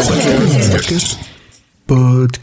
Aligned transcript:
Podcast. 0.00 1.18
Salut, 1.86 2.38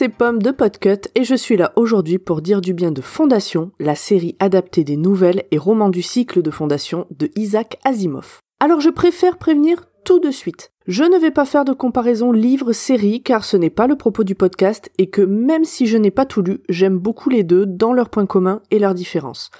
c'est 0.00 0.08
Pomme 0.08 0.40
de 0.40 0.50
Podcut 0.50 1.10
et 1.14 1.24
je 1.24 1.34
suis 1.34 1.58
là 1.58 1.74
aujourd'hui 1.76 2.16
pour 2.16 2.40
dire 2.40 2.62
du 2.62 2.72
bien 2.72 2.90
de 2.90 3.02
Fondation, 3.02 3.70
la 3.78 3.94
série 3.94 4.34
adaptée 4.38 4.82
des 4.82 4.96
nouvelles 4.96 5.44
et 5.50 5.58
romans 5.58 5.90
du 5.90 6.00
cycle 6.00 6.40
de 6.40 6.50
Fondation 6.50 7.06
de 7.10 7.28
Isaac 7.36 7.78
Asimov. 7.84 8.38
Alors 8.60 8.80
je 8.80 8.88
préfère 8.88 9.36
prévenir 9.36 9.84
tout 10.06 10.18
de 10.18 10.30
suite. 10.30 10.72
Je 10.86 11.04
ne 11.04 11.18
vais 11.18 11.30
pas 11.30 11.44
faire 11.44 11.66
de 11.66 11.74
comparaison 11.74 12.32
livre-série 12.32 13.22
car 13.22 13.44
ce 13.44 13.58
n'est 13.58 13.68
pas 13.68 13.86
le 13.86 13.94
propos 13.94 14.24
du 14.24 14.34
podcast 14.34 14.90
et 14.96 15.10
que 15.10 15.20
même 15.20 15.66
si 15.66 15.86
je 15.86 15.98
n'ai 15.98 16.10
pas 16.10 16.24
tout 16.24 16.40
lu, 16.40 16.60
j'aime 16.70 16.96
beaucoup 16.96 17.28
les 17.28 17.42
deux 17.42 17.66
dans 17.66 17.92
leurs 17.92 18.08
points 18.08 18.24
communs 18.24 18.62
et 18.70 18.78
leurs 18.78 18.94
différences. 18.94 19.50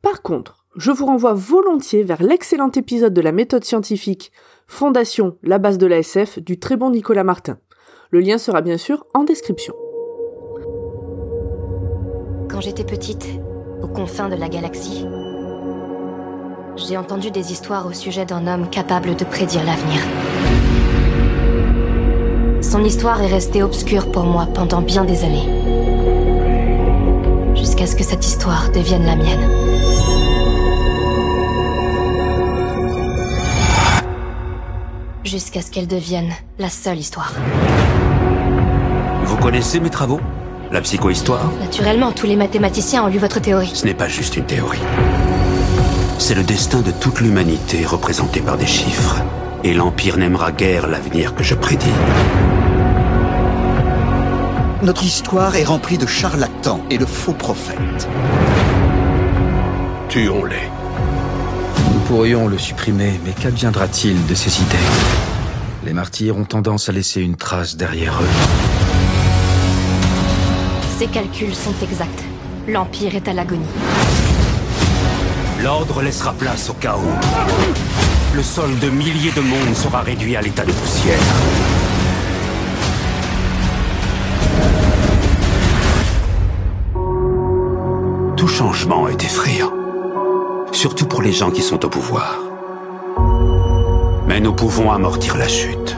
Par 0.00 0.22
contre, 0.22 0.64
je 0.76 0.92
vous 0.92 1.06
renvoie 1.06 1.34
volontiers 1.34 2.04
vers 2.04 2.22
l'excellent 2.22 2.70
épisode 2.70 3.14
de 3.14 3.20
la 3.20 3.32
méthode 3.32 3.64
scientifique 3.64 4.30
Fondation, 4.68 5.38
la 5.42 5.58
base 5.58 5.78
de 5.78 5.86
la 5.86 5.98
SF 5.98 6.38
du 6.38 6.60
très 6.60 6.76
bon 6.76 6.90
Nicolas 6.90 7.24
Martin. 7.24 7.58
Le 8.14 8.20
lien 8.20 8.36
sera 8.36 8.60
bien 8.60 8.76
sûr 8.76 9.06
en 9.14 9.24
description. 9.24 9.72
Quand 12.50 12.60
j'étais 12.60 12.84
petite, 12.84 13.26
aux 13.80 13.88
confins 13.88 14.28
de 14.28 14.36
la 14.36 14.50
galaxie, 14.50 15.06
j'ai 16.76 16.98
entendu 16.98 17.30
des 17.30 17.52
histoires 17.52 17.86
au 17.86 17.94
sujet 17.94 18.26
d'un 18.26 18.46
homme 18.46 18.68
capable 18.68 19.16
de 19.16 19.24
prédire 19.24 19.64
l'avenir. 19.64 20.02
Son 22.60 22.84
histoire 22.84 23.22
est 23.22 23.32
restée 23.32 23.62
obscure 23.62 24.12
pour 24.12 24.24
moi 24.24 24.46
pendant 24.52 24.82
bien 24.82 25.06
des 25.06 25.24
années. 25.24 25.48
Jusqu'à 27.56 27.86
ce 27.86 27.96
que 27.96 28.04
cette 28.04 28.26
histoire 28.26 28.70
devienne 28.72 29.06
la 29.06 29.16
mienne. 29.16 29.48
Jusqu'à 35.24 35.62
ce 35.62 35.70
qu'elle 35.70 35.88
devienne 35.88 36.30
la 36.58 36.68
seule 36.68 36.98
histoire. 36.98 37.32
Vous 39.42 39.48
connaissez 39.48 39.80
mes 39.80 39.90
travaux? 39.90 40.20
La 40.70 40.80
psychohistoire? 40.80 41.50
Naturellement, 41.58 42.12
tous 42.12 42.26
les 42.26 42.36
mathématiciens 42.36 43.02
ont 43.02 43.08
lu 43.08 43.18
votre 43.18 43.40
théorie. 43.40 43.72
Ce 43.74 43.84
n'est 43.84 43.92
pas 43.92 44.06
juste 44.06 44.36
une 44.36 44.44
théorie. 44.44 44.78
C'est 46.20 46.36
le 46.36 46.44
destin 46.44 46.80
de 46.80 46.92
toute 46.92 47.20
l'humanité 47.20 47.84
représenté 47.84 48.38
par 48.38 48.56
des 48.56 48.68
chiffres. 48.68 49.20
Et 49.64 49.74
l'Empire 49.74 50.16
n'aimera 50.16 50.52
guère 50.52 50.86
l'avenir 50.86 51.34
que 51.34 51.42
je 51.42 51.56
prédis. 51.56 51.90
Notre 54.84 55.02
histoire 55.02 55.56
est 55.56 55.64
remplie 55.64 55.98
de 55.98 56.06
charlatans 56.06 56.80
et 56.88 56.98
de 56.98 57.04
faux 57.04 57.32
prophètes. 57.32 58.08
Tuons-les. 60.08 60.68
Nous 61.92 62.00
pourrions 62.06 62.46
le 62.46 62.58
supprimer, 62.58 63.18
mais 63.24 63.32
qu'adviendra-t-il 63.32 64.24
de 64.24 64.34
ces 64.36 64.62
idées? 64.62 64.76
Les 65.84 65.92
martyrs 65.92 66.36
ont 66.36 66.44
tendance 66.44 66.88
à 66.88 66.92
laisser 66.92 67.20
une 67.20 67.34
trace 67.34 67.76
derrière 67.76 68.20
eux. 68.22 69.11
Ces 71.02 71.08
calculs 71.08 71.52
sont 71.52 71.74
exacts. 71.82 72.22
L'Empire 72.68 73.16
est 73.16 73.26
à 73.26 73.32
l'agonie. 73.32 73.66
L'ordre 75.60 76.00
laissera 76.00 76.32
place 76.32 76.70
au 76.70 76.74
chaos. 76.74 77.00
Le 78.32 78.40
sol 78.40 78.78
de 78.78 78.88
milliers 78.88 79.32
de 79.32 79.40
mondes 79.40 79.74
sera 79.74 80.02
réduit 80.02 80.36
à 80.36 80.42
l'état 80.42 80.64
de 80.64 80.70
poussière. 80.70 81.18
Tout 88.36 88.46
changement 88.46 89.08
est 89.08 89.24
effrayant. 89.24 89.72
Surtout 90.70 91.06
pour 91.06 91.22
les 91.22 91.32
gens 91.32 91.50
qui 91.50 91.62
sont 91.62 91.84
au 91.84 91.88
pouvoir. 91.88 92.38
Mais 94.28 94.38
nous 94.38 94.52
pouvons 94.52 94.92
amortir 94.92 95.36
la 95.36 95.48
chute. 95.48 95.96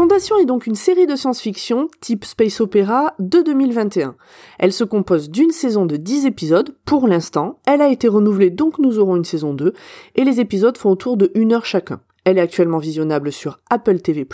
Fondation 0.00 0.38
est 0.38 0.46
donc 0.46 0.66
une 0.66 0.76
série 0.76 1.06
de 1.06 1.14
science-fiction 1.14 1.90
type 2.00 2.24
space 2.24 2.62
opéra 2.62 3.12
de 3.18 3.42
2021. 3.42 4.16
Elle 4.58 4.72
se 4.72 4.82
compose 4.82 5.28
d'une 5.28 5.50
saison 5.50 5.84
de 5.84 5.98
10 5.98 6.24
épisodes 6.24 6.74
pour 6.86 7.06
l'instant. 7.06 7.58
Elle 7.66 7.82
a 7.82 7.90
été 7.90 8.08
renouvelée 8.08 8.48
donc 8.48 8.78
nous 8.78 8.98
aurons 8.98 9.16
une 9.16 9.26
saison 9.26 9.52
2 9.52 9.74
et 10.14 10.24
les 10.24 10.40
épisodes 10.40 10.78
font 10.78 10.88
autour 10.88 11.18
de 11.18 11.30
1 11.36 11.52
heure 11.52 11.66
chacun. 11.66 12.00
Elle 12.24 12.38
est 12.38 12.40
actuellement 12.40 12.78
visionnable 12.78 13.30
sur 13.30 13.60
Apple 13.68 13.98
TV+. 13.98 14.26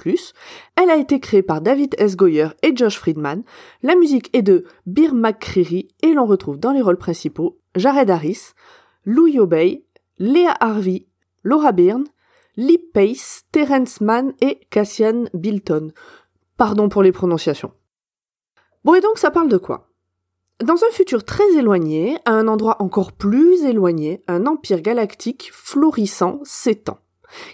Elle 0.76 0.88
a 0.88 0.98
été 0.98 1.18
créée 1.18 1.42
par 1.42 1.60
David 1.60 1.96
S. 1.98 2.14
Goyer 2.14 2.50
et 2.62 2.76
Josh 2.76 2.96
Friedman. 2.96 3.42
La 3.82 3.96
musique 3.96 4.30
est 4.34 4.42
de 4.42 4.66
Bir 4.86 5.14
McCreary 5.14 5.88
et 6.04 6.12
l'on 6.12 6.26
retrouve 6.26 6.60
dans 6.60 6.70
les 6.70 6.80
rôles 6.80 6.96
principaux 6.96 7.58
Jared 7.74 8.08
Harris, 8.08 8.52
Lou 9.04 9.26
Yobey, 9.26 9.82
Léa 10.20 10.56
Harvey, 10.60 11.06
Laura 11.42 11.72
Byrne, 11.72 12.04
Lee 12.56 12.78
Pace, 12.78 13.42
Terence 13.52 14.00
Mann 14.00 14.32
et 14.40 14.60
Cassian 14.70 15.24
Bilton. 15.34 15.92
Pardon 16.56 16.88
pour 16.88 17.02
les 17.02 17.12
prononciations. 17.12 17.72
Bon 18.82 18.94
et 18.94 19.02
donc 19.02 19.18
ça 19.18 19.30
parle 19.30 19.48
de 19.48 19.58
quoi? 19.58 19.90
Dans 20.64 20.76
un 20.76 20.90
futur 20.90 21.24
très 21.24 21.54
éloigné, 21.54 22.16
à 22.24 22.30
un 22.30 22.48
endroit 22.48 22.80
encore 22.80 23.12
plus 23.12 23.62
éloigné, 23.64 24.22
un 24.26 24.46
empire 24.46 24.80
galactique 24.80 25.50
florissant 25.52 26.40
s'étend. 26.44 26.98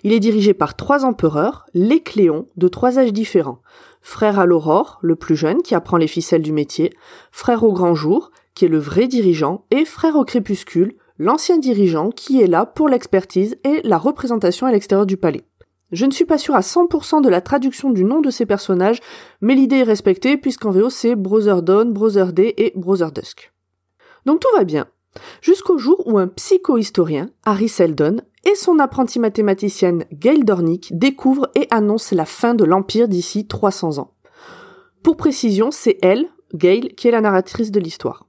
Il 0.04 0.12
est 0.12 0.20
dirigé 0.20 0.54
par 0.54 0.76
trois 0.76 1.04
empereurs, 1.04 1.66
les 1.74 2.00
Cléons, 2.00 2.46
de 2.56 2.68
trois 2.68 3.00
âges 3.00 3.12
différents. 3.12 3.60
Frère 4.02 4.38
à 4.38 4.46
l'aurore, 4.46 5.00
le 5.02 5.16
plus 5.16 5.34
jeune, 5.34 5.62
qui 5.62 5.74
apprend 5.74 5.96
les 5.96 6.06
ficelles 6.06 6.42
du 6.42 6.52
métier, 6.52 6.92
frère 7.32 7.64
au 7.64 7.72
grand 7.72 7.96
jour, 7.96 8.30
qui 8.54 8.66
est 8.66 8.68
le 8.68 8.78
vrai 8.78 9.08
dirigeant, 9.08 9.64
et 9.72 9.84
frère 9.84 10.14
au 10.14 10.24
crépuscule, 10.24 10.94
l'ancien 11.18 11.58
dirigeant 11.58 12.10
qui 12.10 12.40
est 12.40 12.46
là 12.46 12.66
pour 12.66 12.88
l'expertise 12.88 13.56
et 13.64 13.80
la 13.84 13.98
représentation 13.98 14.66
à 14.66 14.72
l'extérieur 14.72 15.06
du 15.06 15.16
palais. 15.16 15.44
Je 15.92 16.06
ne 16.06 16.10
suis 16.10 16.24
pas 16.24 16.38
sûr 16.38 16.54
à 16.54 16.60
100% 16.60 17.20
de 17.20 17.28
la 17.28 17.42
traduction 17.42 17.90
du 17.90 18.04
nom 18.04 18.20
de 18.20 18.30
ces 18.30 18.46
personnages, 18.46 19.00
mais 19.40 19.54
l'idée 19.54 19.76
est 19.76 19.82
respectée 19.82 20.38
puisqu'en 20.38 20.70
VO 20.70 20.88
c'est 20.88 21.14
Brother 21.14 21.62
Dawn, 21.62 21.92
Brother 21.92 22.32
Day 22.32 22.54
et 22.56 22.72
Brother 22.74 23.12
Dusk. 23.12 23.52
Donc 24.24 24.40
tout 24.40 24.48
va 24.56 24.64
bien. 24.64 24.86
Jusqu'au 25.42 25.76
jour 25.76 26.02
où 26.06 26.18
un 26.18 26.28
psychohistorien, 26.28 27.28
Harry 27.44 27.68
Seldon, 27.68 28.22
et 28.44 28.54
son 28.54 28.78
apprenti 28.78 29.18
mathématicienne 29.18 30.04
Gail 30.12 30.44
Dornick 30.44 30.98
découvrent 30.98 31.50
et 31.54 31.68
annoncent 31.70 32.16
la 32.16 32.24
fin 32.24 32.54
de 32.54 32.64
l'Empire 32.64 33.08
d'ici 33.08 33.46
300 33.46 33.98
ans. 33.98 34.14
Pour 35.02 35.16
précision, 35.16 35.70
c'est 35.70 35.98
elle, 36.02 36.26
Gail, 36.54 36.94
qui 36.96 37.08
est 37.08 37.12
la 37.12 37.20
narratrice 37.20 37.70
de 37.70 37.80
l'histoire. 37.80 38.26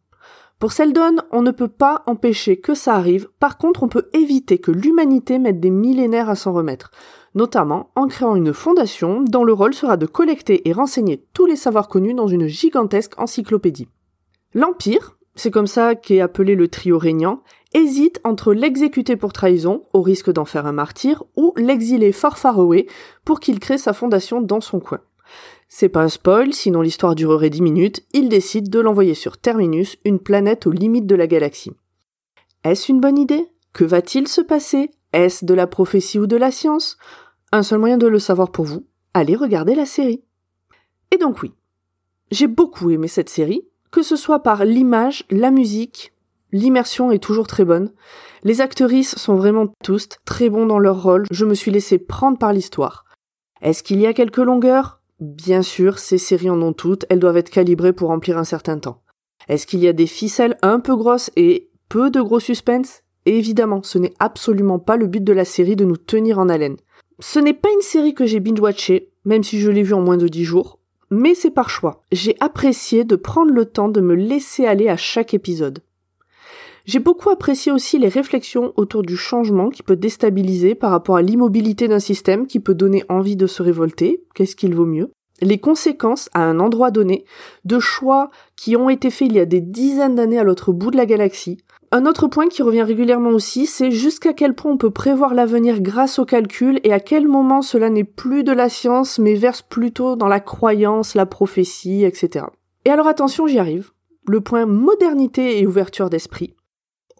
Pour 0.64 0.72
Seldon, 0.72 1.18
on 1.32 1.42
ne 1.42 1.52
peut 1.52 1.68
pas 1.68 2.04
empêcher 2.06 2.56
que 2.56 2.74
ça 2.74 2.96
arrive, 2.96 3.28
par 3.38 3.58
contre 3.58 3.84
on 3.84 3.90
peut 3.90 4.08
éviter 4.14 4.60
que 4.60 4.72
l'humanité 4.72 5.38
mette 5.38 5.60
des 5.60 5.70
millénaires 5.70 6.30
à 6.30 6.36
s'en 6.36 6.54
remettre, 6.54 6.90
notamment 7.36 7.92
en 7.98 8.08
créant 8.08 8.38
une 8.38 8.54
fondation 8.54 9.20
dont 9.20 9.44
le 9.44 9.52
rôle 9.52 9.74
sera 9.74 9.98
de 9.98 10.06
collecter 10.06 10.70
et 10.70 10.72
renseigner 10.72 11.26
tous 11.34 11.48
les 11.48 11.58
savoirs 11.58 11.90
connus 11.90 12.14
dans 12.14 12.30
une 12.30 12.48
gigantesque 12.48 13.20
encyclopédie. 13.20 13.90
L'Empire, 14.54 15.18
c'est 15.36 15.52
comme 15.52 15.68
ça 15.68 15.96
qu'est 15.96 16.22
appelé 16.22 16.56
le 16.56 16.70
trio 16.70 16.98
régnant, 16.98 17.44
hésite 17.74 18.22
entre 18.24 18.54
l'exécuter 18.54 19.18
pour 19.18 19.34
trahison, 19.34 19.84
au 19.92 20.02
risque 20.02 20.32
d'en 20.32 20.46
faire 20.46 20.66
un 20.66 20.72
martyr, 20.72 21.26
ou 21.36 21.54
l'exiler 21.58 22.14
far 22.14 22.38
far 22.38 22.58
away 22.58 22.88
pour 23.26 23.42
qu'il 23.42 23.60
crée 23.60 23.78
sa 23.78 23.92
fondation 23.92 24.40
dans 24.40 24.62
son 24.62 24.80
coin. 24.80 25.02
C'est 25.76 25.90
pas 25.90 26.04
un 26.04 26.08
spoil, 26.08 26.54
sinon 26.54 26.82
l'histoire 26.82 27.16
durerait 27.16 27.50
10 27.50 27.64
minutes, 27.64 28.06
il 28.14 28.30
décide 28.30 28.70
de 28.70 28.80
l'envoyer 28.80 29.16
sur 29.16 29.40
Terminus, 29.40 29.98
une 30.06 30.20
planète 30.20 30.68
aux 30.68 30.72
limites 30.72 31.08
de 31.08 31.16
la 31.16 31.26
galaxie. 31.26 31.74
Est-ce 32.64 32.92
une 32.92 33.02
bonne 33.02 33.18
idée? 33.18 33.48
Que 33.74 33.84
va-t-il 33.84 34.28
se 34.28 34.42
passer? 34.42 34.92
Est-ce 35.14 35.46
de 35.46 35.54
la 35.56 35.66
prophétie 35.66 36.20
ou 36.20 36.28
de 36.28 36.38
la 36.38 36.52
science? 36.52 37.00
Un 37.52 37.64
seul 37.64 37.80
moyen 37.80 37.98
de 37.98 38.06
le 38.06 38.20
savoir 38.20 38.52
pour 38.52 38.66
vous, 38.66 38.86
allez 39.16 39.36
regarder 39.36 39.74
la 39.74 39.88
série. 39.88 40.24
Et 41.10 41.18
donc 41.18 41.42
oui, 41.42 41.54
j'ai 42.30 42.46
beaucoup 42.46 42.92
aimé 42.92 43.08
cette 43.08 43.30
série, 43.30 43.68
que 43.90 44.04
ce 44.04 44.16
soit 44.16 44.44
par 44.44 44.66
l'image, 44.66 45.26
la 45.32 45.50
musique, 45.50 46.14
l'immersion 46.52 47.12
est 47.12 47.18
toujours 47.18 47.48
très 47.48 47.66
bonne. 47.66 47.92
Les 48.44 48.62
actrices 48.62 49.16
sont 49.18 49.38
vraiment 49.38 49.74
tous 49.84 50.08
très 50.24 50.52
bons 50.52 50.68
dans 50.68 50.78
leur 50.78 51.02
rôle, 51.02 51.26
je 51.32 51.46
me 51.46 51.56
suis 51.56 51.72
laissé 51.72 51.98
prendre 51.98 52.38
par 52.38 52.54
l'histoire. 52.54 53.06
Est-ce 53.64 53.82
qu'il 53.82 54.00
y 54.00 54.06
a 54.06 54.14
quelques 54.14 54.38
longueurs? 54.38 55.00
Bien 55.24 55.62
sûr, 55.62 56.00
ces 56.00 56.18
séries 56.18 56.50
en 56.50 56.62
ont 56.62 56.74
toutes, 56.74 57.06
elles 57.08 57.22
doivent 57.22 57.38
être 57.38 57.50
calibrées 57.50 57.94
pour 57.94 58.10
remplir 58.10 58.38
un 58.38 58.44
certain 58.44 58.78
temps. 58.78 59.04
Est-ce 59.48 59.66
qu'il 59.66 59.80
y 59.80 59.88
a 59.88 59.94
des 59.94 60.06
ficelles 60.06 60.58
un 60.62 60.82
peu 60.82 60.98
grosses 60.98 61.32
et 61.38 61.70
peu 61.88 62.12
de 62.12 62.20
gros 62.20 62.42
suspense? 62.42 63.04
Évidemment, 63.26 63.82
ce 63.84 63.98
n'est 63.98 64.14
absolument 64.20 64.80
pas 64.80 64.98
le 64.98 65.08
but 65.08 65.24
de 65.24 65.32
la 65.32 65.46
série 65.46 65.78
de 65.78 65.86
nous 65.86 65.96
tenir 65.96 66.40
en 66.40 66.50
haleine. 66.50 66.76
Ce 67.22 67.40
n'est 67.40 67.54
pas 67.54 67.70
une 67.74 67.82
série 67.82 68.14
que 68.14 68.26
j'ai 68.26 68.42
binge-watchée, 68.42 69.12
même 69.24 69.44
si 69.44 69.62
je 69.62 69.72
l'ai 69.72 69.84
vue 69.84 69.94
en 69.94 70.02
moins 70.02 70.18
de 70.18 70.28
10 70.28 70.44
jours, 70.44 70.80
mais 71.10 71.36
c'est 71.36 71.52
par 71.52 71.70
choix. 71.70 72.02
J'ai 72.12 72.36
apprécié 72.42 73.06
de 73.06 73.16
prendre 73.16 73.54
le 73.54 73.64
temps 73.64 73.88
de 73.88 74.02
me 74.02 74.16
laisser 74.16 74.66
aller 74.66 74.90
à 74.90 74.98
chaque 74.98 75.34
épisode. 75.34 75.80
J'ai 76.86 77.00
beaucoup 77.00 77.30
apprécié 77.30 77.72
aussi 77.72 77.98
les 77.98 78.10
réflexions 78.10 78.74
autour 78.76 79.04
du 79.04 79.16
changement 79.16 79.70
qui 79.70 79.84
peut 79.84 79.96
déstabiliser 79.96 80.76
par 80.76 80.92
rapport 80.92 81.16
à 81.16 81.22
l'immobilité 81.22 81.88
d'un 81.88 82.00
système 82.00 82.46
qui 82.46 82.60
peut 82.60 82.76
donner 82.76 83.06
envie 83.08 83.38
de 83.38 83.48
se 83.48 83.64
révolter, 83.64 84.26
qu'est-ce 84.36 84.58
qu'il 84.58 84.76
vaut 84.76 84.86
mieux? 84.86 85.10
Les 85.42 85.60
conséquences 85.60 86.30
à 86.34 86.44
un 86.44 86.60
endroit 86.60 86.92
donné 86.92 87.24
de 87.64 87.80
choix 87.80 88.30
qui 88.58 88.76
ont 88.76 88.90
été 88.90 89.10
faits 89.10 89.30
il 89.30 89.36
y 89.36 89.40
a 89.40 89.46
des 89.46 89.62
dizaines 89.62 90.16
d'années 90.16 90.40
à 90.40 90.44
l'autre 90.44 90.74
bout 90.74 90.92
de 90.92 90.98
la 90.98 91.06
galaxie. 91.06 91.58
Un 91.92 92.06
autre 92.06 92.28
point 92.28 92.48
qui 92.48 92.62
revient 92.64 92.84
régulièrement 92.84 93.30
aussi, 93.30 93.66
c'est 93.66 93.92
jusqu'à 93.92 94.34
quel 94.34 94.54
point 94.54 94.72
on 94.72 94.78
peut 94.78 94.92
prévoir 94.92 95.34
l'avenir 95.34 95.80
grâce 95.80 96.20
au 96.20 96.26
calcul 96.26 96.82
et 96.84 96.92
à 96.92 97.00
quel 97.00 97.28
moment 97.28 97.62
cela 97.62 97.90
n'est 97.90 98.04
plus 98.04 98.44
de 98.44 98.52
la 98.52 98.68
science 98.68 99.20
mais 99.20 99.36
verse 99.36 99.62
plutôt 99.62 100.16
dans 100.18 100.28
la 100.28 100.40
croyance, 100.42 101.16
la 101.16 101.26
prophétie, 101.26 102.04
etc. 102.04 102.46
Et 102.84 102.90
alors 102.90 103.08
attention, 103.08 103.48
j'y 103.48 103.60
arrive. 103.60 103.92
Le 104.28 104.42
point 104.42 104.66
modernité 104.66 105.60
et 105.60 105.68
ouverture 105.68 106.10
d'esprit. 106.10 106.56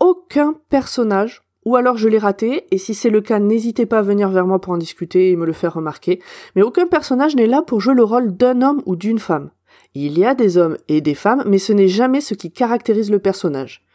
Aucun 0.04 0.56
personnage 0.68 1.44
ou 1.64 1.78
alors 1.78 1.96
je 1.96 2.10
l'ai 2.10 2.18
raté, 2.18 2.66
et 2.72 2.78
si 2.78 2.94
c'est 2.94 3.10
le 3.10 3.22
cas, 3.22 3.40
n'hésitez 3.40 3.86
pas 3.86 4.00
à 4.00 4.02
venir 4.02 4.28
vers 4.28 4.46
moi 4.46 4.60
pour 4.60 4.74
en 4.74 4.78
discuter 4.78 5.32
et 5.32 5.38
me 5.38 5.46
le 5.46 5.54
faire 5.54 5.76
remarquer, 5.76 6.22
mais 6.58 6.62
aucun 6.62 6.88
personnage 6.88 7.38
n'est 7.38 7.48
là 7.48 7.62
pour 7.62 7.80
jouer 7.80 7.94
le 7.94 8.04
rôle 8.04 8.36
d'un 8.36 8.62
homme 8.62 8.82
ou 8.86 8.98
d'une 8.98 9.18
femme. 9.18 9.50
Il 9.96 10.20
y 10.20 10.26
a 10.26 10.36
des 10.36 10.58
hommes 10.58 10.76
et 10.90 11.00
des 11.00 11.16
femmes, 11.16 11.46
mais 11.46 11.58
ce 11.58 11.72
n'est 11.72 11.88
jamais 11.88 12.20
ce 12.20 12.34
qui 12.34 12.52
caractérise 12.52 13.12
le 13.12 13.20
personnage. 13.20 13.86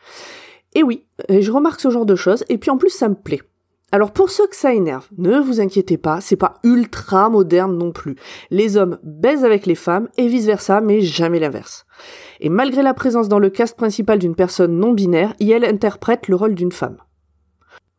Et 0.74 0.82
oui, 0.82 1.04
je 1.28 1.52
remarque 1.52 1.80
ce 1.80 1.90
genre 1.90 2.06
de 2.06 2.16
choses, 2.16 2.42
et 2.48 2.56
puis 2.56 2.70
en 2.70 2.78
plus 2.78 2.88
ça 2.88 3.10
me 3.10 3.14
plaît. 3.14 3.42
Alors 3.92 4.12
pour 4.12 4.30
ceux 4.30 4.46
que 4.46 4.56
ça 4.56 4.72
énerve, 4.72 5.08
ne 5.18 5.38
vous 5.38 5.60
inquiétez 5.60 5.98
pas, 5.98 6.22
c'est 6.22 6.36
pas 6.36 6.54
ultra 6.64 7.28
moderne 7.28 7.76
non 7.76 7.92
plus. 7.92 8.16
Les 8.50 8.78
hommes 8.78 8.98
baisent 9.02 9.44
avec 9.44 9.66
les 9.66 9.74
femmes 9.74 10.08
et 10.16 10.26
vice 10.26 10.46
versa, 10.46 10.80
mais 10.80 11.02
jamais 11.02 11.38
l'inverse. 11.38 11.84
Et 12.40 12.48
malgré 12.48 12.82
la 12.82 12.94
présence 12.94 13.28
dans 13.28 13.38
le 13.38 13.50
cast 13.50 13.76
principal 13.76 14.18
d'une 14.18 14.34
personne 14.34 14.78
non 14.78 14.92
binaire, 14.92 15.34
elle 15.40 15.64
interprète 15.64 16.28
le 16.28 16.36
rôle 16.36 16.54
d'une 16.54 16.72
femme. 16.72 16.98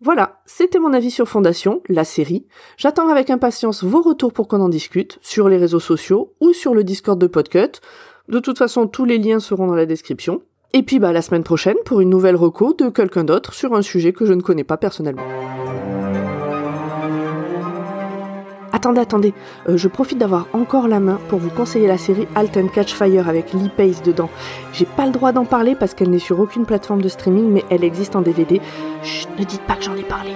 Voilà, 0.01 0.39
c'était 0.45 0.79
mon 0.79 0.93
avis 0.93 1.11
sur 1.11 1.27
Fondation, 1.27 1.81
la 1.89 2.05
série. 2.05 2.47
J'attends 2.77 3.09
avec 3.09 3.29
impatience 3.29 3.83
vos 3.83 4.01
retours 4.01 4.31
pour 4.31 4.47
qu'on 4.47 4.61
en 4.61 4.69
discute, 4.69 5.19
sur 5.21 5.49
les 5.49 5.57
réseaux 5.57 5.81
sociaux 5.81 6.33
ou 6.39 6.53
sur 6.53 6.73
le 6.73 6.85
Discord 6.85 7.19
de 7.19 7.27
Podcut. 7.27 7.81
De 8.29 8.39
toute 8.39 8.57
façon, 8.57 8.87
tous 8.87 9.03
les 9.03 9.17
liens 9.17 9.41
seront 9.41 9.67
dans 9.67 9.75
la 9.75 9.85
description. 9.85 10.41
Et 10.71 10.83
puis 10.83 10.99
bah 10.99 11.11
la 11.11 11.23
semaine 11.23 11.43
prochaine 11.43 11.77
pour 11.83 11.99
une 11.99 12.09
nouvelle 12.09 12.35
reco 12.35 12.73
de 12.73 12.89
quelqu'un 12.89 13.23
d'autre 13.23 13.53
sur 13.53 13.73
un 13.73 13.81
sujet 13.81 14.13
que 14.13 14.25
je 14.25 14.33
ne 14.33 14.41
connais 14.41 14.63
pas 14.63 14.77
personnellement. 14.77 15.23
Attendez, 18.79 19.01
attendez, 19.01 19.33
euh, 19.67 19.75
je 19.75 19.89
profite 19.89 20.19
d'avoir 20.19 20.47
encore 20.53 20.87
la 20.87 21.01
main 21.01 21.19
pour 21.27 21.37
vous 21.37 21.49
conseiller 21.49 21.85
la 21.85 21.97
série 21.97 22.29
Alt 22.33 22.55
and 22.55 22.69
Catch 22.69 22.93
Fire 22.93 23.27
avec 23.27 23.51
Lee 23.51 23.69
Pace 23.75 24.01
dedans. 24.01 24.29
J'ai 24.71 24.85
pas 24.85 25.05
le 25.05 25.11
droit 25.11 25.33
d'en 25.33 25.43
parler 25.43 25.75
parce 25.75 25.93
qu'elle 25.93 26.09
n'est 26.09 26.17
sur 26.17 26.39
aucune 26.39 26.65
plateforme 26.65 27.01
de 27.01 27.09
streaming, 27.09 27.51
mais 27.51 27.65
elle 27.69 27.83
existe 27.83 28.15
en 28.15 28.21
DVD. 28.21 28.61
Ne 29.37 29.43
dites 29.43 29.63
pas 29.63 29.75
que 29.75 29.83
j'en 29.83 29.97
ai 29.97 30.03
parlé. 30.03 30.31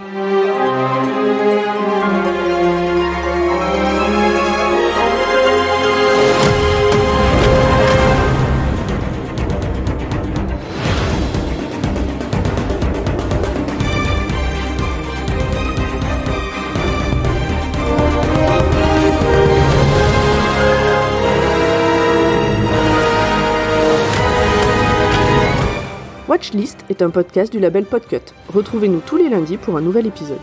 Watchlist 26.34 26.80
est 26.90 27.04
un 27.04 27.12
podcast 27.12 27.52
du 27.52 27.60
label 27.60 27.86
Podcut. 27.86 28.34
Retrouvez-nous 28.52 29.02
tous 29.06 29.18
les 29.18 29.30
lundis 29.30 29.58
pour 29.58 29.78
un 29.78 29.82
nouvel 29.82 30.08
épisode. 30.08 30.42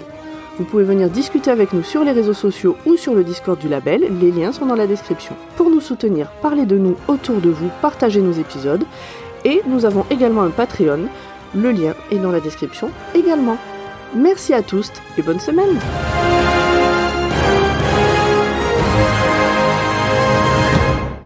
Vous 0.57 0.65
pouvez 0.65 0.85
venir 0.85 1.11
discuter 1.11 1.51
avec 1.51 1.73
nous 1.73 1.83
sur 1.83 2.05
les 2.05 2.13
réseaux 2.13 2.33
sociaux 2.33 2.77
ou 2.87 2.97
sur 2.97 3.13
le 3.13 3.25
Discord 3.25 3.59
du 3.59 3.69
label, 3.69 4.07
les 4.21 4.31
liens 4.31 4.53
sont 4.53 4.67
dans 4.67 4.77
la 4.77 4.87
description. 4.87 5.35
Pour 5.57 5.69
nous 5.69 5.81
soutenir, 5.81 6.31
parlez 6.43 6.65
de 6.65 6.79
nous 6.79 6.95
autour 7.09 7.41
de 7.41 7.51
vous, 7.51 7.71
partagez 7.83 8.21
nos 8.21 8.31
épisodes. 8.31 8.85
Et 9.45 9.63
nous 9.67 9.85
avons 9.85 10.07
également 10.11 10.43
un 10.43 10.51
Patreon, 10.51 11.09
le 11.57 11.73
lien 11.73 11.95
est 12.13 12.19
dans 12.19 12.31
la 12.31 12.39
description 12.39 12.93
également. 13.17 13.57
Merci 14.15 14.55
à 14.55 14.63
tous 14.63 14.93
et 15.19 15.23
bonne 15.23 15.41
semaine 15.41 15.77